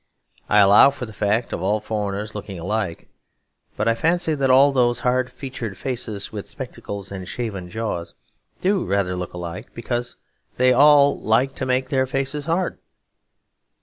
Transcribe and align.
I 0.49 0.57
allow 0.57 0.89
for 0.89 1.05
the 1.05 1.13
fact 1.13 1.53
of 1.53 1.61
all 1.61 1.79
foreigners 1.79 2.33
looking 2.33 2.57
alike; 2.57 3.07
but 3.77 3.87
I 3.87 3.93
fancy 3.93 4.33
that 4.33 4.49
all 4.49 4.71
those 4.71 5.01
hard 5.01 5.31
featured 5.31 5.77
faces, 5.77 6.31
with 6.31 6.49
spectacles 6.49 7.11
and 7.11 7.27
shaven 7.27 7.69
jaws, 7.69 8.15
do 8.61 8.79
look 8.79 8.89
rather 8.89 9.11
alike, 9.11 9.75
because 9.75 10.15
they 10.57 10.73
all 10.73 11.15
like 11.19 11.53
to 11.53 11.67
make 11.67 11.89
their 11.89 12.07
faces 12.07 12.47
hard. 12.47 12.79